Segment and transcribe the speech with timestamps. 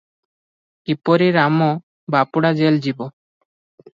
[0.89, 1.67] କିପରି ରାମ
[2.15, 3.11] ବାପୁଡା ଜେଲ ଯିବ